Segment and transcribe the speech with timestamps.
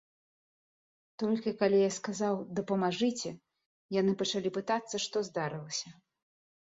[1.23, 3.29] Толькі калі я сказаў, дапамажыце,
[3.99, 5.87] яны пачалі пытацца, што здарылася.